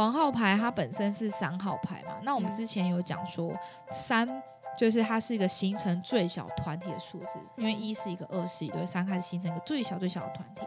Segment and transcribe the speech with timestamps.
[0.00, 3.52] 黄号牌它本身是三号牌嘛，那我们之前有讲说
[3.90, 4.26] 三
[4.74, 10.62] 就是它是一个形成最小团体的数字，因为一是一个二是一对，三开始形成一个最小最小的团体，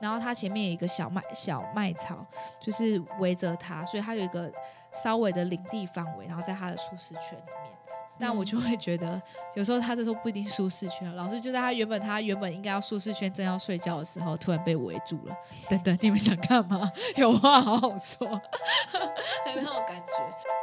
[0.00, 2.26] 然后它前面有一个小麦小麦草，
[2.60, 4.52] 就是围着它，所以它有一个
[4.92, 7.72] 稍微的领地范围，然后在它的舒适圈里面。
[8.22, 9.20] 但我就会觉得，
[9.56, 15.34] 有时候他这时候不一定舒适圈，老师就在他原本他原本应该要舒适圈，正要睡觉的时候，突然被围住了。
[15.68, 16.88] 等等，你们想干嘛？
[17.18, 18.40] 有话好好说，
[19.44, 20.61] 那种感觉。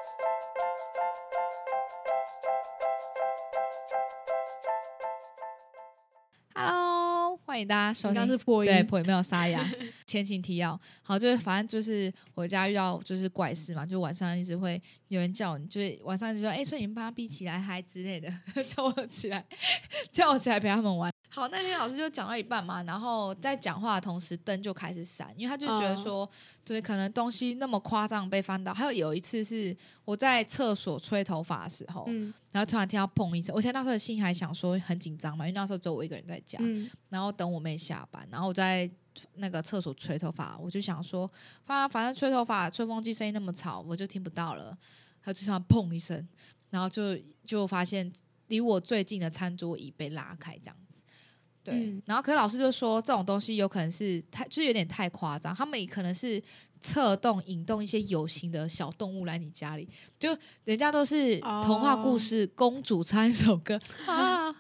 [7.60, 8.26] 欢迎大家收听。
[8.26, 9.70] 是破音，对，破音没有沙哑。
[10.08, 18.32] 前情提要，好，就是反正就是我家遇到就是怪事嘛，就晚上一直会有人叫你，就是晚上就说，哎，所以你们把他逼起来嗨之类的，
[18.64, 19.46] 叫我起来，
[20.10, 21.12] 叫我起来陪他们玩。
[21.32, 26.28] 好，那天老师就讲到一半嘛，然后在讲话的同时灯就开始闪，因为他就觉得说，
[26.66, 28.74] 对，可能东西那么夸张被翻到。
[28.74, 32.06] 还有有一次是我在厕所吹头发的时候，
[32.52, 36.58] 然后突然听到砰一声，我现在那时候心还想说很紧张嘛，因为那时候只有我一个人在家，
[37.10, 38.90] 然后等我妹下班，然后我在
[39.36, 41.30] 那个厕所吹头发，我就想说，
[41.62, 44.76] 反反正吹头发吹风机声音那么吵，我就听不到了，
[45.22, 46.28] 他就像砰一声，
[46.72, 48.12] 然后就就发现
[48.48, 50.76] 离我最近的餐桌椅被拉开，这样
[51.72, 51.78] 子。
[51.78, 55.54] 对，然后可是老师就说这种东西有可能是太，就是有点太夸张。
[55.56, 56.42] 他们也可能是
[56.82, 64.54] 策动、引动一些有形的小动物来你家里，就人家都是童话故事，公主唱一首歌啊啊，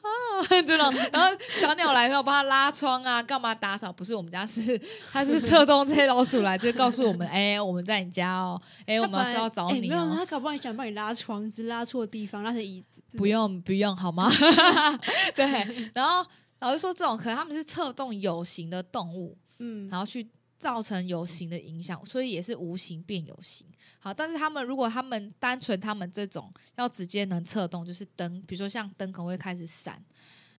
[0.65, 3.91] 对了， 然后小鸟来没有帮他拉窗啊，干嘛打扫？
[3.93, 4.79] 不是我们家是，
[5.11, 9.81] 他是策动这些老鼠来，就告诉我们，哎，我们在你家哦，哎，我们是要找你哦。
[9.81, 13.01] 没有，他搞不好想帮你拉窗，只拉错地方，拉成椅子。
[13.17, 14.29] 不用不用，好吗？
[15.35, 15.45] 对，
[15.93, 16.29] 然后。
[16.59, 23.65] 老师说，这种可能他们是策动有形的动物，嗯，然后去造成有形的影响，所以也是无形变有形。
[23.99, 30.03] 好，但是他们如果他们单纯他们这种要直接能策动，就是灯，比如说像灯可能会开始闪，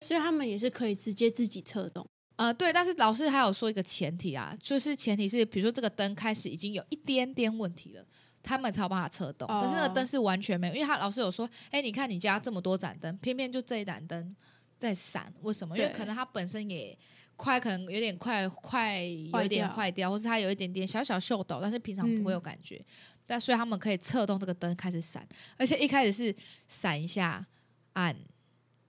[0.00, 2.06] 所以他们也是可以直接自己策动。
[2.36, 8.04] 呃，对，但是老师还有说一个前提啊，就是前提是，比如说这个灯开始已经有一点点问题了，
[8.42, 9.46] 他们才有办法策动。
[9.48, 14.34] 但是那个灯是完全没有，因为他老师有说，哎，你看你家这么多盏灯，偏偏就这一盏灯。
[14.80, 15.76] 在闪，为什么？
[15.76, 16.96] 因为可能它本身也
[17.36, 22.82] 快，可能有点快，快有点坏掉，或是它有一点点小小锈抖，但是平常不会有感觉。
[23.26, 25.24] 但所以他们可以策动这个灯开始闪，
[25.58, 26.34] 而且一开始是
[26.66, 27.46] 闪一下
[27.92, 28.16] 暗，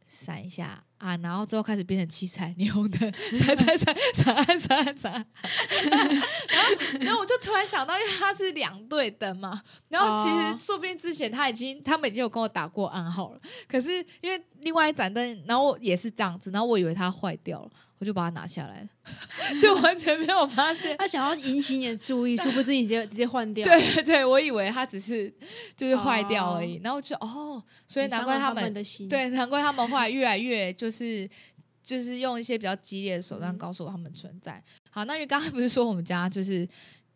[0.08, 5.14] 闪一下啊，然后之后开始变成七彩霓虹灯，闪闪闪闪闪闪。
[5.90, 6.16] 然后，
[7.00, 14.40] 然后我就突然想到，因为它是两对灯嘛，然后其实说不定之前他已经他们已经有跟我打过暗号了，可是因为。
[14.62, 18.90] 另外一盏灯，然后也是这样子，然后我以为它坏掉了，我就把它拿下来了，
[19.62, 20.98] 就完全没有发现。
[20.98, 23.64] 他想要引起你的注意， 殊不知你直接直接换掉。
[23.64, 25.32] 对 对，我以为它只是
[25.78, 28.74] 就是坏掉而已，然后就哦，所以难怪他们
[29.08, 31.30] 对，难怪他们后来越来越就是
[31.84, 34.64] 就是用一些比较激烈的手段告诉我他们存在。
[34.90, 36.68] 好，那因为刚刚不是说我们家就是。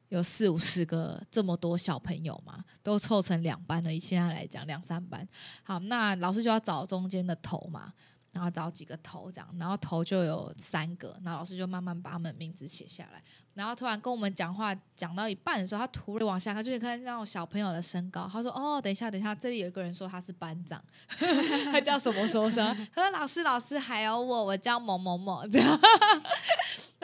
[0.09, 3.91] 有四五十个这么多小朋友嘛，都凑成两班了。
[3.93, 5.27] 以现在来讲，两三班。
[5.63, 7.91] 好，那老师就要找中间的头嘛，
[8.35, 13.23] 然后找几个头这样，然后头就有三个，然后老师就慢慢把他们名字写下来。
[13.53, 18.29] 然后突然跟我们讲话讲到一半的时候，他突然往下看，就是看那种小朋友的身高。
[18.29, 20.83] 他说：“哦，等一下，等一下，这里有一个人说他是班长，
[21.71, 22.87] 他叫什么什么什么？
[22.93, 25.79] 他说老师，老师还有我，我叫某某某这样。”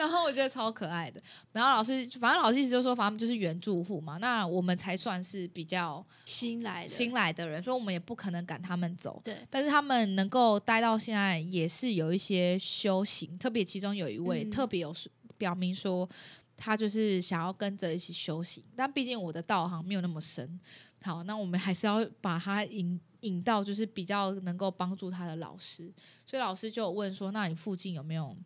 [0.02, 1.22] 然后我觉得超可爱的。
[1.52, 4.16] 然后老师，反正老师意思就是说，反正就是原住户嘛。
[4.18, 9.22] 那我们才算是比较新来的新来的人，所以我们也不可能赶他们走。
[9.24, 9.36] 对。
[9.48, 13.38] 但是他们能够待到现在，也是有一些修行。
[13.38, 14.92] 特别其中有一位特别有
[15.38, 16.08] 表明说，
[16.56, 18.64] 他就是想要跟着一起修行。
[18.74, 20.58] 但毕竟我的道行没有那么深。
[21.02, 25.92] 好，那我们还是要把他引引到就是比较能够帮助他的老师。
[26.26, 28.36] 所以老师就问说：“那你附近有没有？”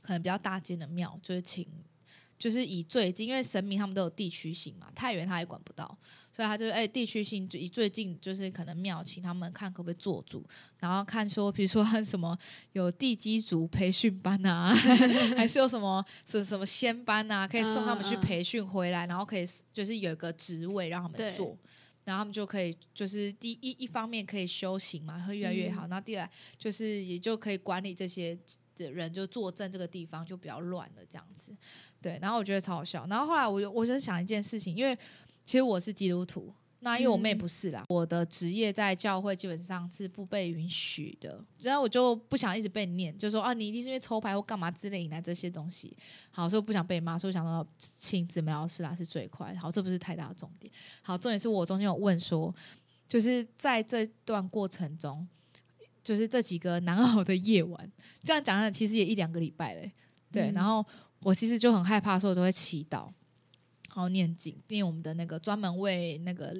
[0.00, 1.66] 可能比较大间的庙，就是请，
[2.38, 5.86] 就是以最近，因为神明他们都有地区性嘛，太远他也管不到，
[6.32, 10.42] 所以他就哎地区性就以最近就是可能庙，请他们看可不可以做主，
[10.78, 12.38] 然后看说，比如说什么
[12.72, 14.74] 有地基组培训班啊，
[15.36, 21.58] 还是有什么什什么仙班啊，可以送他们去培训回来，然后可以就是有一个职位让他们做，
[22.04, 26.26] 然后他们就可以就是第一一方面可以修行嘛，会越来越好，然后第二
[26.58, 28.38] 就是也就可以管理这些。
[28.84, 31.52] 的人就坐镇这个地方就比较乱了，这样子，
[32.00, 32.18] 对。
[32.20, 33.06] 然后我觉得超好笑。
[33.08, 34.96] 然后后来我就我就想一件事情，因为
[35.44, 45.96] 其实我是基督徒，那因为我妹嗯不是啦，我的职业在教会基本上是不被允许的，然后我就不想一直被念，就说啊你一定是因为抽牌或干嘛之类引来这些东西。
[46.30, 49.54] 好，所以我不想被骂，所以我想说请姊妹老师啦是最快。
[49.56, 50.72] 好，这不是太大的重点。
[51.02, 52.54] 好，重点是我中间有问说，
[53.08, 55.26] 就是在这段过程中，
[56.02, 57.92] 就是这几个难熬的夜晚，
[58.22, 59.92] 这样讲讲其实也一两个礼拜嘞。
[60.32, 60.84] 对，嗯然后
[61.22, 63.10] 我其实就很害怕，所以我都会祈祷，
[63.88, 66.56] 然后念经，念我们的那个专门为那个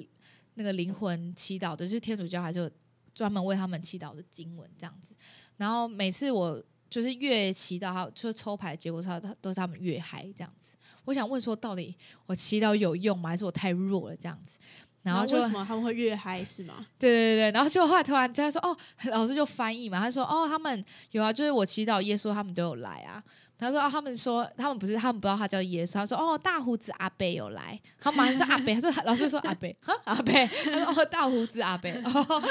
[0.55, 2.71] 那个灵魂祈祷的，就是天主教还是
[3.13, 5.15] 专门为他们祈祷的经文这样子。
[5.57, 10.77] 然后每次我就是越祈祷，他就是抽牌结果，他他都是他们越嗨这样子。
[11.05, 11.95] 我想问说，到底
[12.25, 13.29] 我祈祷有用吗？
[13.29, 14.59] 还是我太弱了这样子？
[15.03, 16.85] 然后就为什么他们会越嗨是吗？
[16.99, 18.77] 对对对，然后就后来突然就他说哦，
[19.11, 23.23] 老师就翻译嘛，他说哦，他们有啊，就是我祈祷耶稣，他们都有来啊。
[23.61, 25.93] 他说啊，他们说他们不是，他们不知道他叫耶稣。
[25.93, 32.43] 他说哦，大胡子阿贝有来，他马上说 阿贝，他说老师说阿贝，哈 阿贝，他说哦，大胡子阿贝，哦，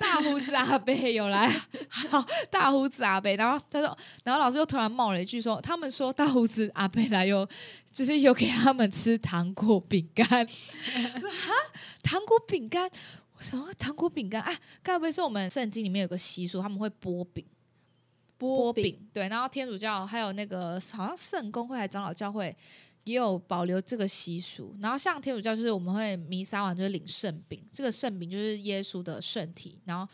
[0.00, 1.46] 大胡子阿贝 有来，
[1.88, 3.36] 好，大胡子阿贝。
[3.36, 7.46] 然后他说，然后老师又突然冒了一句说，他们说大胡子阿贝来有，
[7.92, 10.26] 就是有给他们吃糖果饼干。
[10.26, 11.52] 我说哈，
[12.02, 12.90] 糖果饼干。
[13.36, 14.40] 我什么糖果饼干？
[14.40, 17.44] 啊，该不会是我们圣经里面有个习俗，他们会剥饼？
[18.44, 22.54] 波饼，对，然后天主教还有那个好像圣公会还长老教会
[23.04, 24.74] 也有保留这个习俗。
[24.80, 30.06] 然后像天主教就是我们会弥撒完就会领圣饼，这个圣饼就是耶稣的圣体，然后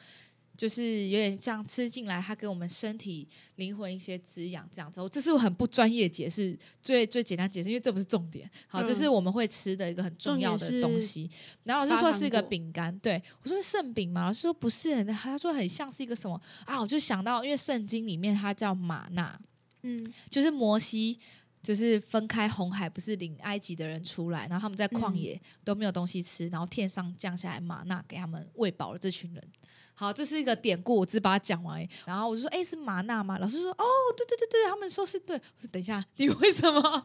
[0.60, 5.00] 就是有点像吃进来，它给我们身体灵魂一些滋养这样子。
[5.10, 8.46] 这是我很不专业解释，最最简单解释，因为这不是重点。
[8.66, 11.30] 好，这是嗯我们会吃的一个很重要的东西。
[11.64, 16.78] 然后老师说是一个饼干，对我说是圣饼嘛，老师说不是，他说很像是一个什么啊？
[16.78, 19.40] 我就想到，因为圣经里面它叫玛纳，
[19.80, 21.18] 嗯，就是摩西。
[21.62, 29.48] 就是分开红海，不是领埃及的人出来，然后他们在旷嗯野都没有东西吃，然后天上降下来玛纳给他们喂饱了这群人。
[30.00, 31.86] 好，这是一个典故，我只把它讲完。
[32.06, 33.84] 然后我就说：“哎、是玛纳吗？”老师说：“哦，
[34.16, 36.80] 对对对对，他们说是对。”我说：“等一下，你为什么？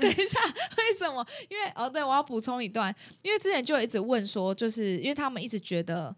[0.00, 0.40] 等一下，
[0.76, 1.24] 为什么？
[1.48, 2.92] 因为哦，对，我要补充一段，
[3.22, 6.12] 因为之前就一直问说，就是因为他们一直觉得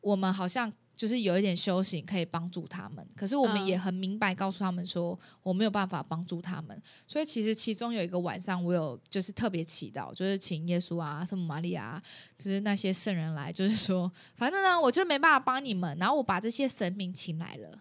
[0.00, 6.80] 我们好像就是有一点修行可以帮助他们，可是我们嗯也很明白告诉他们说，我没有办法帮助他们。
[7.06, 12.02] 所以其实其中有一个晚上，我有就是特别祈祷，就是请耶稣啊、圣母玛利亚啊，
[12.38, 17.78] 就是那些圣人来，就是说，反正呢，我就没办法帮你们，然后我把这些神明请来了。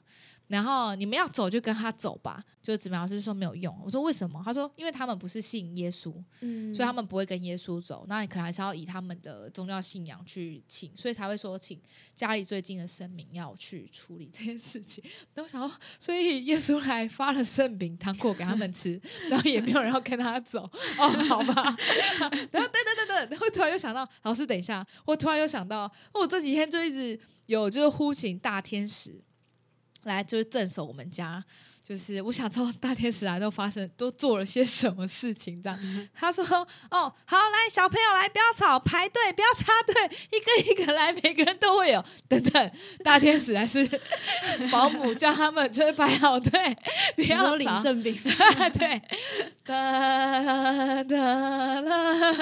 [0.52, 3.74] 然后你们要走就跟他走吧，就子明老师说没有用。
[3.86, 4.42] 我说为什么？
[4.44, 8.06] 他说因为他们不是信耶稣，嗯，所以他们不会跟耶稣走。
[8.10, 11.80] 那你可能还是要以他们的宗教信仰去请，所以才会说请
[12.14, 15.02] 家里最近的神明要去处理这件事情。
[15.34, 19.00] 然 后我想说，所以耶稣来发了圣饼糖果给他们吃，
[19.32, 20.70] 然后也没有人要跟他走。
[20.98, 21.64] 哦，好吧。
[22.52, 29.22] 然后等等等等，然后突然又想到，老师等一下，我突然又想到，我这几天就一直有就是呼请大天使
[30.04, 31.44] 来就是镇守我们家。
[31.84, 36.08] 就是我想知道大天使来都发生都做了些什么事情，这样。
[36.16, 36.46] 他说
[36.90, 42.02] ：“哦，好，来小朋友来，不要吵，排队，不要插队，一个一个来，每个人都会有。
[42.30, 42.72] 等等，
[43.04, 43.86] 大天使还是
[44.72, 46.78] 保姆叫他们就是排好队，
[47.16, 47.76] 不要说领吵。
[47.76, 48.18] 圣饼，
[48.80, 49.02] 对，
[49.66, 52.34] 哒哒啦，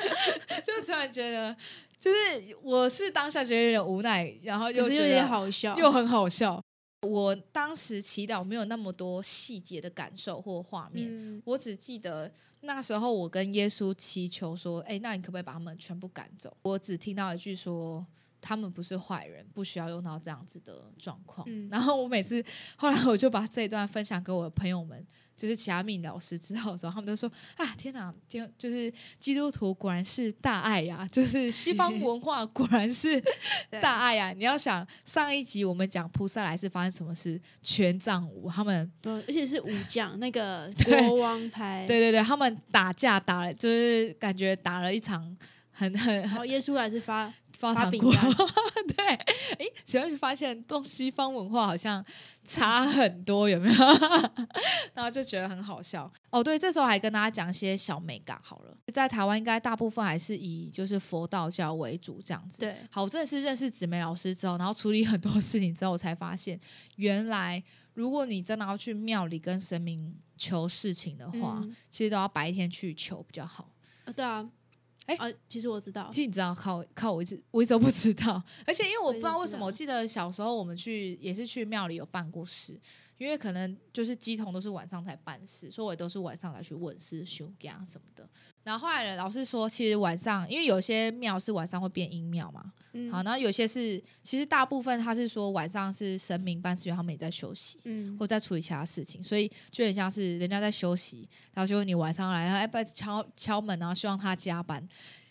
[0.64, 1.54] 就突然觉得，
[1.98, 2.16] 就是
[2.62, 6.62] 我是当下觉得有点无奈，然后又觉得好笑，又很好笑。
[7.04, 12.30] 我当时祈祷没有那么多细节的感受或画面，嗯我只记得
[12.62, 18.04] 那时候我跟耶稣祈求说：“哎、那你可不可以把他们全部赶走？”我只听到一句说
[18.46, 21.46] ：“他们不是坏人，不需要用到这样子的状况。
[21.48, 22.44] 嗯 然后我每次
[22.76, 25.02] 后来我就把这一段分享给我的朋友们，
[25.34, 33.18] 就是其他命理老师知道的时候，他们都说：“啊，天哪，天，就是基督徒果然是大爱呀、就是西方 文化果然是
[33.80, 45.34] 大爱呀、你要想上一集我们讲菩萨来是发生什么事，全藏舞他们对，而且是武将那个 对国王牌，对对对，他们打架打了，就是感觉打了一场
[45.70, 47.32] 很很很然后耶稣还是发
[47.72, 48.12] 发糖果。
[48.12, 48.30] 干，
[48.96, 52.04] 对，哎，主要是发现东西方文化好像
[52.44, 53.74] 差很多，有没有？
[54.92, 56.10] 然后就觉得很好笑。
[56.30, 58.76] 哦，对，这时候还跟大家讲一些小美感好了。
[58.92, 62.58] 在台湾应该大部分还是以就是佛道教为主这样子。
[62.58, 66.60] 对，好，我真的是认识紫梅老师之后，然后处理很多事情之后，我才发现，
[66.96, 67.62] 原来
[67.94, 73.70] 如果你真的要去庙里跟神明求事情的话，嗯其实都要白天去求比较好。
[74.04, 74.46] 啊对啊，
[75.06, 76.08] 哎啊，其实我知道。
[76.12, 82.78] 其，实你知道，靠靠我一直我一直都不知道， 而且因为我我不知道为什么，我记得小时候我们去也是去庙里有办过事，
[83.18, 88.28] 因为可能就是鸡童都是晚上才办事，所以我也都是晚上才去问事、休假什么的。
[88.62, 97.78] 然后后来呢，老师说，其实晚上因为有些庙是晚上会变阴庙嘛，嗯好，然后有些是其实大部分他是说晚上是神明办事员他们也在休息。
[97.84, 104.82] 嗯或在处理其他事情，所以就很像是人家在休息，然后就你晚上来，哎，不敲敲门，然后希望他加班，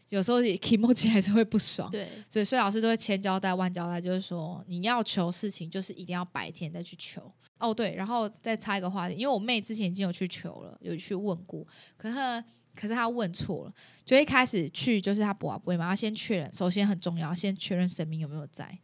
[0.10, 7.32] 有时候也 o j i 还是会不爽，对，所以所以老师都会千交代万交代，就是说你要求事情，就是一定要白天再去求。
[7.64, 11.66] 哦，对，然后再插一个话题，因为我妹之前已经有去求了，有去问过，
[11.96, 12.44] 可是
[12.76, 18.78] 可是她问错了，就一开始去就是她不啊不会嘛，要先确认，首先很重要，先确认神明有没有在。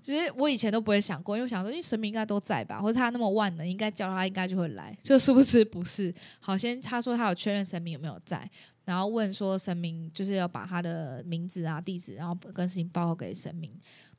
[0.00, 6.14] 其实我以前都不会想过，因为想说，因为神明应该都在吧，或者他那么万能，应该叫他应该就会来，就殊不知不是。
[6.38, 8.50] 好，先他说他有确认神明有没有在，
[8.86, 13.70] 然后问说神明就是要把他的名字啊、地址，然后跟事情报告给神明。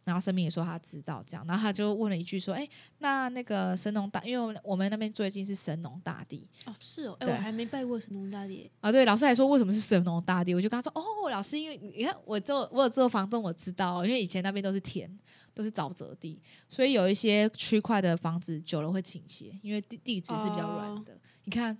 [0.03, 2.67] 然后神明也说他知道这样，然后他就问了一句说：“哎，
[2.97, 15.07] 那那个神农大，因为我们那边最近是神农大帝哦是哦，哎对我还没拜过神农大帝，啊，对，老师还说为什么是神农大帝，我就跟他说：哦，老师，因为你看我做我有做房仲，我知道，因为以前那边都是田，
[15.53, 21.15] 都是沼泽地，所以有一些区块的房子久了会倾斜，因为地地质是比较软的。
[21.43, 21.77] 你看，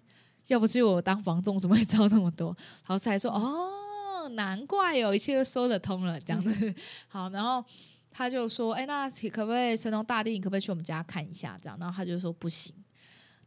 [0.47, 2.55] 要不是我当房仲，怎么会知道那么多？
[2.85, 6.75] 老师还说：哦，难怪哦一切都说得通了，这样子。
[7.09, 7.65] 好，然后。
[8.11, 10.31] 他就说：“哎、那可不可以神农大帝？
[10.31, 12.75] 你可不可以去我们家看一下？”这样，然后他就说不行。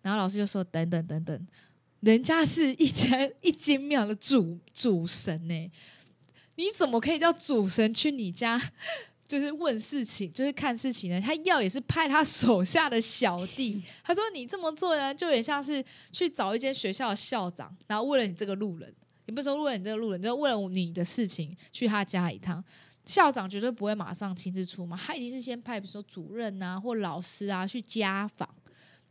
[0.03, 1.47] 然后老师就说：“等等等等，
[2.01, 5.71] 人家是一间 一间庙的主主神呢、
[6.57, 8.61] 你怎么可以叫主神去你家？
[9.27, 11.19] 就是问事情，就是看事情呢？
[11.19, 13.83] 他要也是派他手下的小弟。
[14.05, 18.95] 他说你这么做呢，就有点像是去找一间学校的校长，然后为了你这个路人，
[19.25, 22.63] 也不是说为了你这个路人，就是为了你的事情去他家一趟。
[23.05, 28.49] 校长绝对不会马上亲自出马，他一定是先派比如说主任啊或老师啊去家访，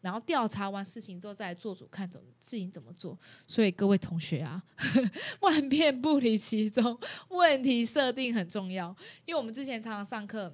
[0.02, 3.18] 然后调查完事情之后再做主看怎么事情怎么做。
[3.46, 4.64] 所以各位同学啊，
[5.42, 8.96] 万变不离其宗，问题设定很重要。
[9.26, 10.52] 因为我们之前常常上课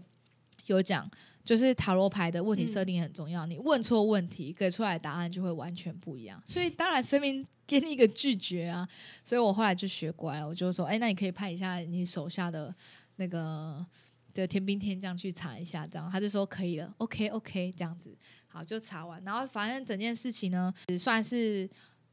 [0.65, 1.09] 有讲，
[1.45, 3.45] 就是塔罗牌的问题设定很重要。
[3.45, 6.43] 你问错问题，给出来的答案就会完全不一样。
[6.45, 8.87] 所以当然生命 给你一个拒绝啊。
[9.23, 12.75] 所以我后来就学乖了，我就说，哎，那你可以派一下你手下的。
[13.19, 13.85] 那个
[14.33, 21.69] 的天兵天将去查一下，这样他就说可以了，OK OK，这样子好就查完，然后反正整件事情呢，算是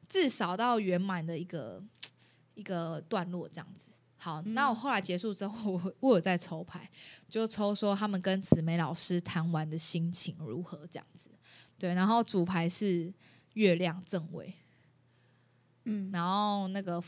[0.09, 1.81] 至少到圆满的一个
[2.55, 3.93] 一个段落这样子。
[4.17, 6.91] 好，那我后来结束之后，我我有在抽牌，
[7.29, 11.31] 就抽说他们跟紫梅老师谈完的心情如何这样子。
[11.79, 13.13] 对，然后主牌是
[13.53, 14.53] 月亮正位，
[15.85, 17.01] 嗯，然后那个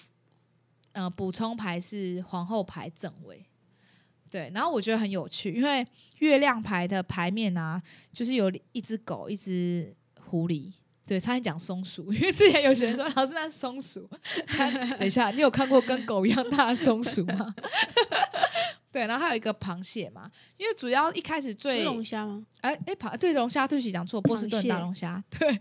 [0.92, 3.44] 呃补充牌是皇后牌正位。
[4.30, 5.86] 对，然后我觉得很有趣，因为
[6.18, 7.82] 月亮牌的牌面啊，
[8.12, 10.72] 就是有一只狗，一只狐狸。
[11.06, 14.06] 对，差点讲松鼠，因为之前有学生说老师那是松鼠。
[14.98, 17.54] 等一下，你有看过跟狗一样大的松鼠吗？
[18.92, 22.44] 对，然后还有一个螃蟹嘛，因为主要一开始最龙虾吗？
[22.60, 25.58] 哎哎螃对龙虾，对不起讲错，波士顿大龙虾，对，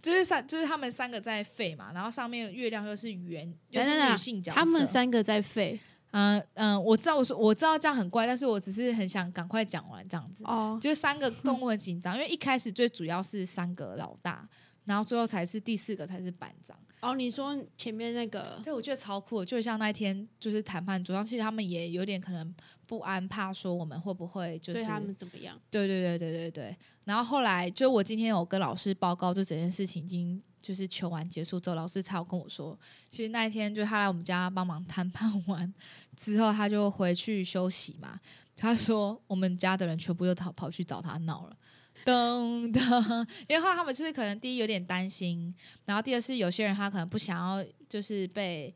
[0.00, 5.76] 就是三就是他们三个在吠嘛，然后上面月亮又是圆，又是女性角色，他们三个在吠
[6.12, 10.42] 嗯嗯，我知道，我说我知道这样很怪，但是我只是很想赶快讲完这样子。
[10.44, 14.48] 哦，就是三个动 物很紧张，因为一开始最主要是三个老大，
[14.84, 16.76] 然后最后才是第四个才是班长。
[17.00, 22.52] 哦，你说前面那个对，我觉得超酷，就像那一天就是谈判桌上，其实他们也有点可能
[22.86, 25.56] 不安，怕说我们会不会就是对他们怎么样？
[25.70, 26.76] 对对对对对对。
[27.04, 35.72] 然后后来就我今天有跟老师报告，就整件事情已经就是求完结束之后，老师才有跟我说，其实那一天就他来我们家帮忙谈判完
[36.14, 38.20] 之后，他就回去休息嘛。
[38.54, 41.56] 他说我们家的人全部又跑跑去找他闹了。
[42.04, 45.54] 噔噔，因为后来他们就是可能第一有点担心，
[45.86, 48.74] 然后第二是有些人他可能不想要就是被。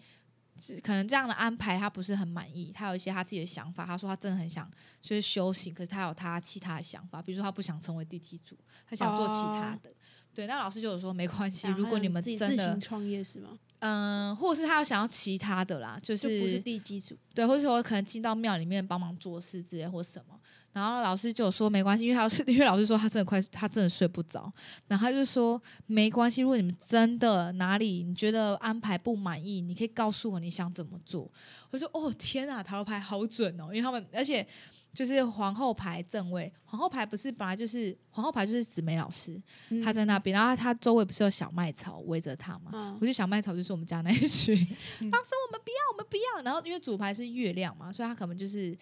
[0.82, 3.84] 可能这样的安排他不是很满意，他有一些他自己的想法。
[3.84, 4.70] 他说他真的很想
[5.00, 8.56] 就是修行，可是他有他其他的想法，比如说他不想成为地基主，
[8.86, 9.90] 他想做其他的。
[10.34, 13.58] 对，那老师就有说没关系，如果你们自己真的自行创业是吗？
[13.80, 20.38] 嗯，或者是他有想要其他的啦，就就是不是地基组对，或者说可能进到庙里面帮忙做事之类或什么。
[20.72, 24.50] 然后老师就有说没关系，因为他是 因为老师说他真的快，他真的睡不着。
[24.86, 31.30] 然后他就说没关系，如果你们真的哪里你觉得安排不满意，你可以告诉我你想怎么做。
[31.70, 34.46] 我说哦天啊，塔罗牌好准哦，因为他们而且
[34.94, 42.70] 就是皇后牌正位，皇后牌不是本来就是皇后牌就是紫梅老师，嗯他在那边，然后她周围不是有小麦草围着她嘛？
[42.74, 44.54] 嗯我觉得小麦草就是我们家那一群，
[45.10, 46.42] 当时我们不要，我们不要。
[46.44, 48.76] 然后因为主牌是月亮嘛，所以他可能就是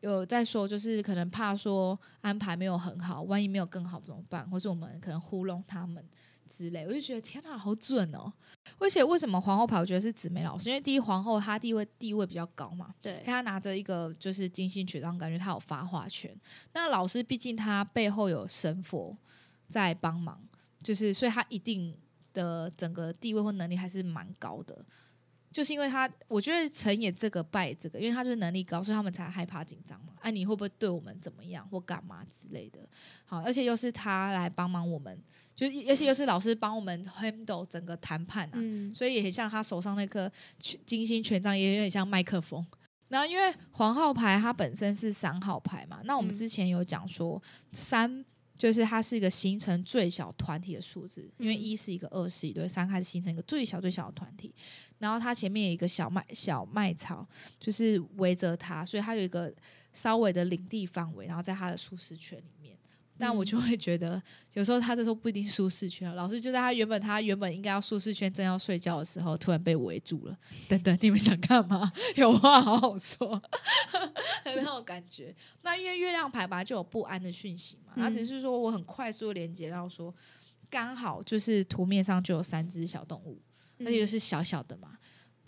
[0.00, 4.48] 有在说，就是可能怕说安排没有很好，万一没有更好怎么办？
[4.50, 6.04] 或是我们可能糊弄他们
[6.50, 8.32] 之类，我就觉得天哪，好准哦！
[8.78, 10.68] 而且为什么皇后牌我觉得是紫梅老师？
[10.68, 16.36] 因为第一皇后她地位地位比较高嘛，对，她拿着一个就是金星权杖，感觉她有发话权。
[16.72, 19.16] 那老师毕竟他背后有神佛
[19.68, 20.42] 在帮忙，
[20.82, 21.96] 就是所以他一定
[22.34, 24.84] 的整个地位或能力还是蛮高的。
[25.52, 30.12] 就是因为他，我觉得成也这个败这个，因为他就是能力高，所以他们才害怕紧张嘛。
[30.20, 32.78] 哎、你会不会对我们怎么样或干嘛之类的？
[33.24, 35.20] 好，而且又是他来帮忙我们，
[35.56, 42.64] 就而且又是老师帮我们 handle 整个谈判啊，嗯，所以也很像他手上那颗全金星权杖，也有点像麦克风。
[43.08, 47.42] 然后因为黄号牌它本身是三号牌嘛，那我们嗯之前有讲说
[47.72, 48.24] 三。
[48.60, 54.54] 就是它是一个形成最小团体的数字，因为嗯一是一个，二是一对，三开始形成一个最小最小的团体。
[54.98, 57.26] 然后它前面有一个小麦小麦草，
[57.58, 59.50] 就是围着它，所以它有一个
[59.94, 62.59] 稍微的领地范围，然后在它的舒适圈里面。
[63.20, 64.20] 但我嗯就会觉得，
[64.54, 66.14] 有时候他这时候不一定舒适圈了。
[66.14, 70.36] 老师就在他原本他原本应该要舒适圈，正要睡觉的时候，突然被围住了。
[70.68, 71.92] 等等，你们想干嘛？
[72.16, 73.40] 有话好好说，
[74.46, 75.34] 那种感觉。
[75.62, 80.14] 那因为月亮牌本来就有不安的讯息嘛，他只是说我很快速的连接到说，
[80.70, 83.38] 刚好就是图面上就有三只小动物，
[83.80, 84.96] 而且又是小小的嘛。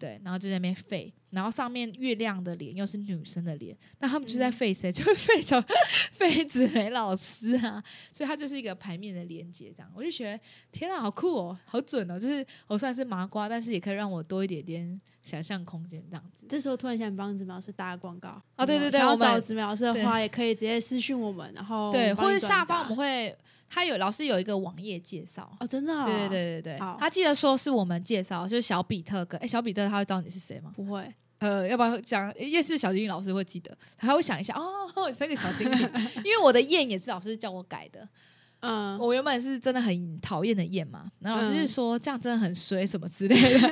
[0.02, 4.90] 对，然后就在那边废，然后上面月亮的脸又是女生的脸，那他们就在废谁？
[4.90, 5.62] 就会废小
[6.10, 7.80] 废子梅老师啊，
[8.10, 10.40] 所以他就是一个牌面的连接，这样我就觉得
[10.72, 12.18] 天啊，好酷哦，好准哦！
[12.18, 16.46] 就是我算是麻瓜，但是也可以让我多一点点想象空间，这样子。
[16.48, 20.04] 这时候突然想帮子苗老师打个广告哦对对对想要我们找子苗老师的对。
[20.04, 23.36] 话，也可以直接私讯我们，然后对，或者下方我们会，
[23.68, 25.50] 他有老师有一个网页介绍。
[25.60, 26.76] 哦，真的、哦，对对对对。
[26.76, 30.72] 对，他记得说是我们介绍，就是小比特跟哎，小比特他会知道你是谁吗？
[30.74, 35.78] 不会，呃，要不要讲夜市小精灵老师会记得，他会想一下哦， 那个小精灵，
[36.24, 38.06] 因为我的燕也是老师叫我改的，
[38.62, 43.68] 嗯，我原本是真的很讨厌的厌嘛，然后老师就嗯说这样真的很衰什么之类的，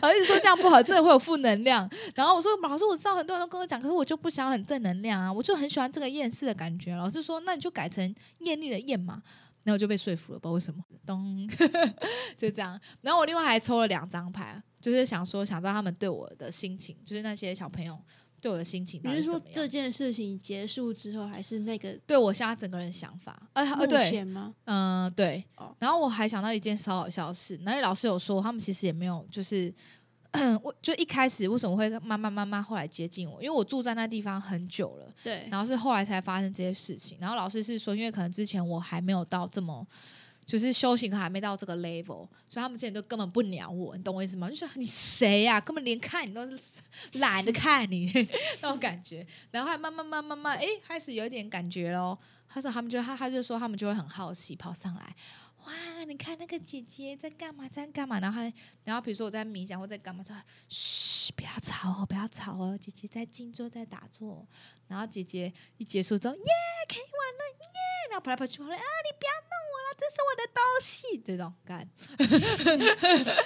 [0.00, 1.88] 老师就说这样不好，真的会有负能量。
[2.14, 6.94] 然后我说老师我知道很多人都跟我讲，可是我就不想很正能量啊，我就很喜欢这个厌世的感觉。
[6.94, 9.22] 老师说那你就改成艳丽的艳嘛。
[9.64, 11.46] 然后我就被说服了，不知道为什么，咚，
[12.38, 12.80] 就这样。
[13.02, 17.98] 然后我另外还抽了两张牌，就是想说想知道他们对我的心情，就是那些小朋友
[18.40, 24.54] 对我的心情你是说这件事情结束之后，还是那个对我现在整个人想法，呃目前吗？
[24.64, 25.74] 嗯，对哦。
[25.78, 29.72] 然后我还想到一件稍好笑的事，那位老师有说，他们其实也没有，就是
[30.62, 37.18] 我就一开始为什么会慢慢慢慢后来接近我，因为我住在那地方很久了，对，然后是后来才发生这些事情。
[37.20, 39.86] 然后老师是说，因为可能之前我还没有到这么。
[40.48, 44.48] 就是修行还没到这个 level，所以他们之前都根本不鸟我，你懂我意思吗？
[44.48, 46.80] 就说你谁呀、根本连看你都是
[47.18, 48.10] 懒得看你
[48.62, 49.26] 那种感觉。
[49.50, 52.16] 然后还慢慢慢慢慢，哎，开始有一点感觉喽。
[52.48, 55.14] 他说他们就他他就说他们就会很好奇跑上来，
[55.64, 58.20] 哇，你看那个姐姐在干嘛，在干嘛？
[58.20, 58.52] 然后还
[58.84, 60.34] 然后比如说我在冥想或在干嘛，说
[60.68, 64.46] 嘘，不要吵哦，不要吵哦，姐姐在静坐在打坐。
[64.86, 66.40] 然后姐姐一结束之后，耶，
[66.88, 67.68] 可以玩了，耶，
[68.10, 71.86] 然后跑来跑去，跑来啊，你不要弄我了，这是我的东西，这种干。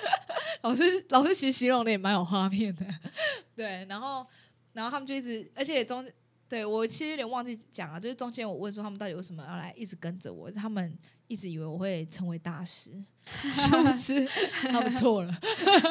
[0.62, 2.87] 老师老师其实形容的也蛮有画面的，
[3.57, 4.25] 对，然后
[4.72, 6.09] 然后他们就一直，而且中
[6.52, 10.94] 对我其实有点忘记讲了，就是中间我问说他们到底为什么要来一直跟着我，他们
[11.26, 12.90] 一直以为我会成为大师，
[13.24, 14.22] 殊不知
[14.70, 15.34] 他们错了。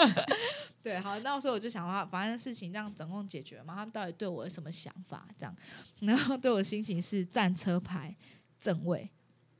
[0.84, 5.28] 对，好，那时候我就想到，反正事情这样总共解决了嘛，他们到底对我有什么想法？
[5.36, 5.56] 这样，
[6.02, 8.16] 然后对我的心情是战车牌
[8.60, 9.10] 正位，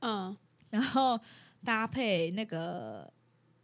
[0.02, 0.38] 嗯，
[0.70, 1.20] 然后
[1.66, 3.12] 搭配那个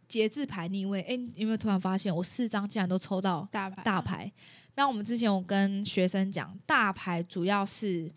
[0.08, 1.02] 节制牌逆位。
[1.02, 4.32] 哎，你有没有突然发现我四张竟然都抽到大牌大牌？
[4.74, 8.10] 那我们之前我跟学生讲，大牌主要是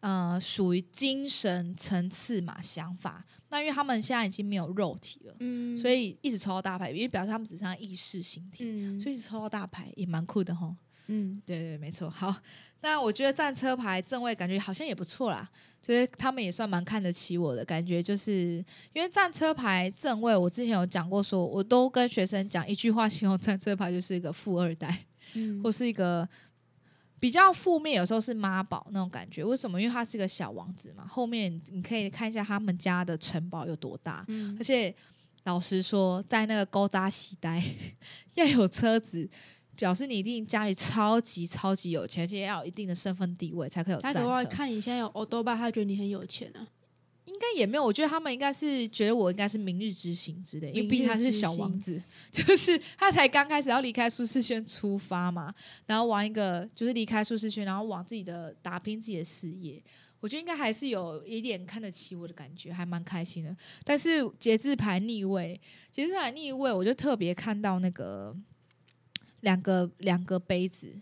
[0.00, 3.24] 呃属于精神层次嘛想法。
[3.50, 10.74] 那因为他们现在已经没有肉体了，嗯，所以一直抽到大牌，因为表示他们只剩下意识形体，嗯，所以一直抽到大牌也蛮酷的吼。
[11.08, 12.08] 嗯，对对，没错。
[12.08, 12.34] 好，
[12.80, 15.48] 那我觉得战车牌正位感觉好像也不错啦，
[15.82, 26.28] 就是他们也算蛮看得起我的感觉，就是因为战车牌正位，我之前有讲过说，我都跟学生讲一句话形容战车牌就是一个富二代，嗯或是一个
[27.18, 29.42] 比较负面，有时候是妈宝那种感觉。
[29.42, 29.80] 为什么？
[29.80, 34.94] 因为他是个小王子嘛，后面你可以看一下他们家的城堡有多大，嗯而且
[35.44, 37.60] 老实说，在那个勾扎西呆
[38.34, 39.28] 要有车子，
[39.78, 44.28] 表示你一定家里超级超级有钱，而且要有一定的身份地位才可以有他战车。
[44.28, 46.66] 的话看你现在有欧多巴，他觉得你很有钱啊。
[47.26, 55.54] 应该也没有，我觉得他们应该是觉得我应该是明日之星之类，因为毕竟他是小王子， 就是他才刚开始要离开舒适圈出发嘛，
[55.86, 59.80] 然后玩一个就是离开舒适圈，然后往自己的打拼自己的事业。
[60.20, 63.56] 我觉得应该还是有一点看得起我的感觉，还蛮开心的。
[63.84, 65.60] 但是节制牌逆位，
[65.92, 68.34] 节制牌逆位，我就特别看到那个
[69.40, 70.94] 两个两个杯子，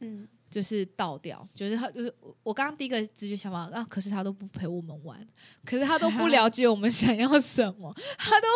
[0.00, 5.26] 嗯，就是倒掉，就是他就是我我刚刚第一个直觉想法啊，可是他都不陪我们玩，
[5.64, 8.46] 可是他都不了解我们想要什么，他都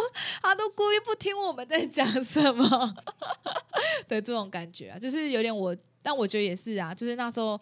[0.43, 2.95] 他都故意不听我们在讲什么
[4.09, 7.61] 的这种感觉啊，就是有点我，但我觉得也是啊，就是那时候。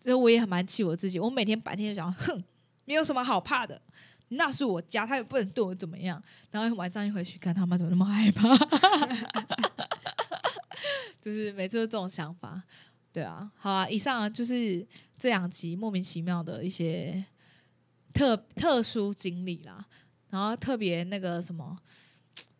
[0.00, 2.42] 所以我也很蛮气我自己，我每天白天就想，哼，
[2.86, 3.80] 没有什么好怕的，
[4.30, 6.20] 那是我家，他也不能对我怎么样。
[6.50, 8.48] 然后晚上一回去看他妈怎么那么害怕，
[11.22, 12.62] 就是每次都这种想法。
[13.10, 14.86] 对啊，好啊，以上就是
[15.18, 17.24] 这两集莫名其妙的一些
[18.12, 19.86] 特特殊经历啦。
[20.28, 21.78] 然后特别那个什么，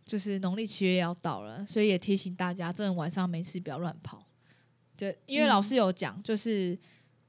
[0.07, 4.27] 就是农历七月要到了，所以也提醒大家，真的晚上没事不要乱跑。
[4.97, 6.79] 对，因为老师有讲，就是。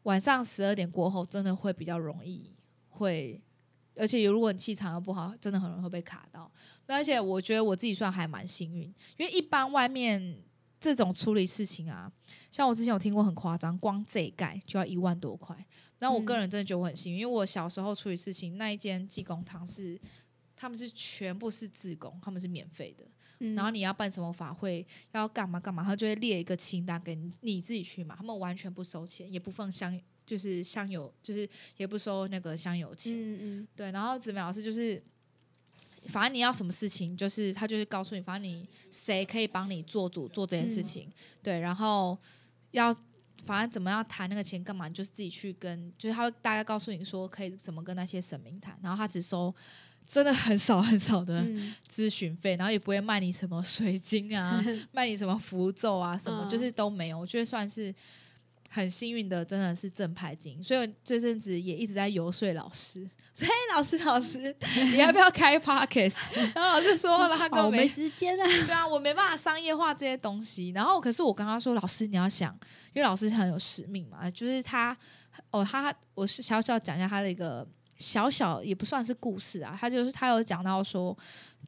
[0.03, 2.51] 晚上十二点过后，真的会比较容易
[2.89, 3.41] 会，
[3.95, 6.51] 而且如果你气场又不好，真的很容易会被卡到。
[6.87, 10.43] 那而且我觉得我自己算还蛮幸运，因为一般外面
[10.83, 12.11] 这种处理事情啊，
[12.51, 15.55] 像我之前有听过很夸张，光这一盖就要一万多块。
[15.99, 19.97] 那我个人真的觉得我很幸运，因为我小时候处理事情那一间济公堂是
[20.57, 23.05] 他们是全部是自工，他们是免费的。
[23.55, 28.13] 然后你要办什么法会，要干嘛干嘛，他就会列一个清单给你，你自己去嘛。
[28.17, 33.13] 他们完全不收钱，也不放香，就是香油，就是也不收那个香油钱。
[33.13, 33.67] 嗯嗯。
[33.73, 35.01] 对，然后子美老师就是，
[36.07, 41.11] 反正你要什么事情，就是他就是告诉你，反正你谁可以帮你做主做这件事情。
[41.41, 42.17] 对，然后
[42.71, 42.93] 要
[43.45, 49.53] 反正怎么样谈那个钱干嘛，就是自己去跟，就是他会大概告诉你说可以怎么跟那些神明谈，然后他只收。
[50.05, 51.41] 真的很少很少的
[51.89, 54.61] 咨询费，然后也不会卖你什么水晶啊，
[54.91, 57.17] 卖你什么符咒啊，什么就是都没有。
[57.17, 57.95] 我觉得算是
[58.73, 60.63] 很幸运的，真的是正牌金。
[60.63, 64.55] 所以这阵子也一直在游说老师，所以老师老师，
[64.91, 66.17] 你要不要开 pockets？
[66.55, 68.43] 然后老师说了，他跟我没时间啊。
[68.65, 70.71] 对啊，我没办法商业化这些东西。
[70.71, 72.51] 然后可是我跟他说，老师你要想，
[72.93, 74.97] 因为老师很有使命嘛，就是他
[75.51, 77.67] 哦，他我是小小讲一下他的一个。
[77.95, 81.15] 小小也不算是故事啊，他就是他有讲到说，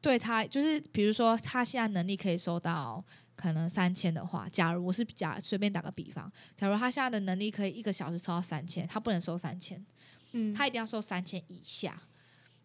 [0.02, 3.02] 对他就是比如说他现在能力可以收到
[3.36, 9.84] 可能三千的话，假如我是假随便打个比方，假如他现在的能力可以一个小时收到三千，他不能收三千，
[10.32, 12.00] 嗯，他一定要收三千以下。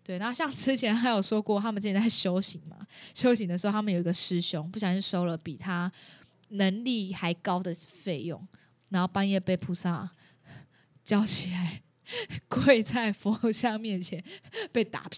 [0.04, 5.92] 对，然后像之前他有说过，他们之前在修行嘛， 修行的时候他们有一个师兄不小心收了比他
[6.50, 8.48] 能力还高的费用，
[8.90, 10.10] 然后半夜被菩萨
[11.04, 11.82] 叫起来。
[12.50, 14.22] 跪在佛像面前
[14.74, 15.10] 被打，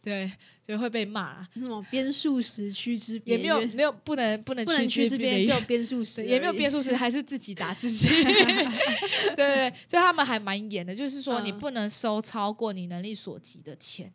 [0.00, 0.32] 对，
[0.66, 1.46] 就会被骂。
[1.54, 8.08] 那种边数时区之，也没有没有不能不能不能驱之边，只有边数时，也没有边数时，还是自己打自己。
[9.36, 14.12] 对对，就他们还蛮严的，就是说你不能收超过你能力所及的钱。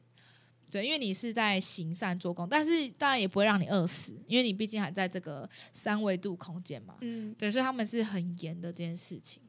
[0.69, 6.95] 对，因为你是在行善做工，但是当然也不会让你饿死，因为你毕竟还在这个三维度空间嘛。
[7.01, 9.41] 嗯，对，所以他们是很严的这件事情。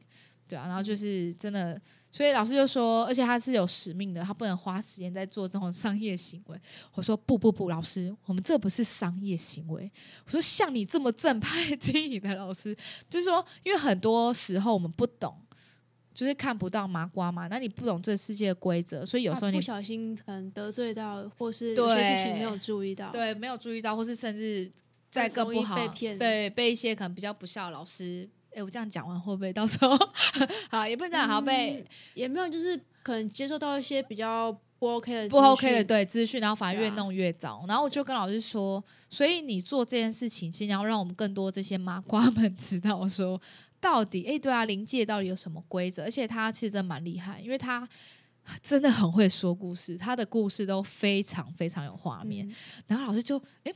[0.47, 1.81] 对啊，然后就是真的。
[2.15, 6.61] 所以老师就说，而且他是有使命的，他不能花时间在做这种商业行为。
[6.93, 9.91] 我说不不不，老师，我们这不是商业行为。
[10.23, 12.77] 我说像你这么正派经营的老师，
[13.09, 15.35] 就是说，因为很多时候我们不懂，
[16.13, 24.71] 就是看不到麻瓜嘛，那你不懂这世界的规则，所以有时候你不小心可能得罪到，或是有些事情没有注意到，对，没有注意到，或是甚至
[25.09, 28.29] 在更不好，被骗，对，被一些可能比较不孝的老师。
[28.55, 29.97] 哎，我这样讲完会不会到时候
[30.69, 30.87] 好？
[30.87, 37.63] 也不能讲好被，也没有，就是可能接受到一些比较不 OK 的不 OK 的对资讯，然后反而越弄越糟。
[37.67, 43.41] 然后我就跟老师说，所以你做这件事情，其实要让我们更多这些麻瓜们 知道，说
[43.79, 46.03] 到底，哎，对啊，临界到底有什么规则？
[46.03, 47.87] 而且他其实真蛮厉害，因为他
[48.61, 52.49] 真的很会说故事，他的故事都非常非常有画面。
[52.87, 53.73] 然后老师就哎。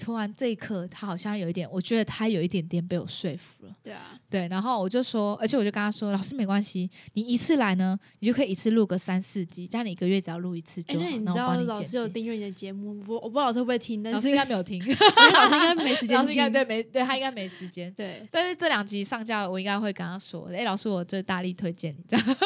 [0.00, 3.76] 突然这一刻，他好像有一点，我觉得他有一点点被我说服了。
[3.82, 11.06] 对啊，对，然后我就说，而且我就跟他说，老师没关系，你一次来呢，你就可以一次录个三四集，这样你一个月只要录一次就好。
[11.06, 17.92] 你知道老师有订阅你的节目，我我不知道老师会不会听，但是应该没有听，老师应该没时间 老师应该，对，没对他应该没时间。
[17.92, 22.36] 对，但是这两集上架，我应该会跟他说，哎，老师，我这大力推荐你这样。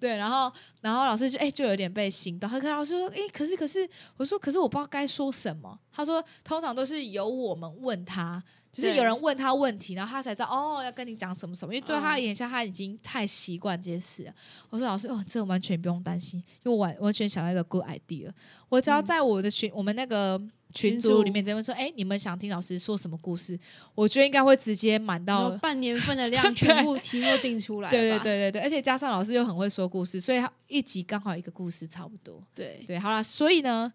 [0.00, 5.78] 对， 然后然后老师就哎，就有点被心动，他跟老师说，哎，可是可是，我说可是我不知道该说什么。
[5.96, 14.34] 他说通常都是由我们问他，就是有人问他问题，然后他才知道哦要跟你讲什么什么，因为对他嗯而言，像他已经太习惯这些事了。
[14.70, 18.30] 我说老师，哦，这个完全不用担心，因为我完完全想到一个 good idea，
[18.68, 20.40] 我只要嗯在我的群，我们那个。
[20.76, 23.56] 群群组组里面直接问说：“哎、你们想听老师说什么故事？”
[23.94, 32.42] 我觉得应该会直接满到半年份的量 全部题目定出来对对对对对，而且加上老师又很会说故事，所以他一集刚好一个故事差不多。
[32.52, 33.92] 对对，好了，所以呢，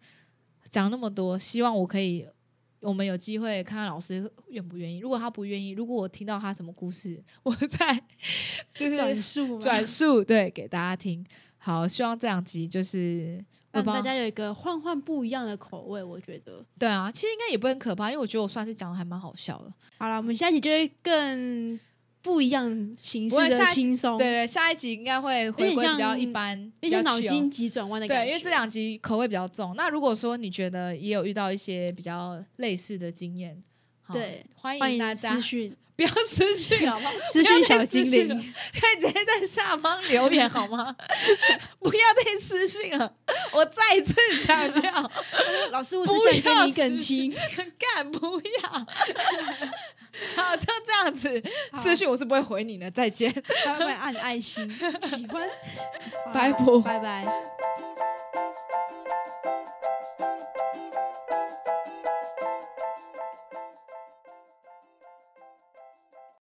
[0.70, 2.26] 讲那么多，希望我可以，
[2.82, 5.00] 我们有机会看看老师愿不愿意。
[5.00, 7.94] 如果他不愿意，如果我听到他什么故事，我再
[8.74, 11.26] 就是转述嘛转述对给大家听。
[11.58, 16.66] 好，希望这两集就是让大家有一个换换不一样的口味，我觉得。
[16.78, 19.74] 对啊，其实应该也不很可怕，因为我觉得我算是讲的还蛮好笑的。
[19.98, 21.78] 好了，我们下一集就会更
[22.30, 28.32] 不一样形式的轻松，对，对，下一集应该会回归比较一般，比较脑筋急转弯的感对，觉。
[28.32, 29.74] 因为这两集口味比较重。
[29.76, 33.60] 那如果说你觉得也有遇到一些比较类似的经验，
[34.04, 37.12] 好对，欢欢迎迎大家私讯不要私信好吗？
[37.30, 40.96] 私信小精灵，可以 直接在下方留言好吗？
[41.80, 43.14] 不要再私信了，
[43.52, 45.12] 我再次强调，
[45.72, 47.34] 老师，我不只想跟你更亲。
[47.78, 48.70] 干不要。
[50.38, 53.34] 好，就这样子，私信我是不会回你的，再见。
[53.66, 54.70] 他会按爱心，
[55.02, 55.46] 喜欢，
[56.26, 58.19] 好拜拜拜拜。